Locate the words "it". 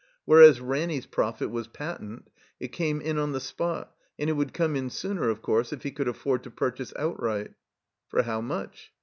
2.59-2.69, 4.31-4.33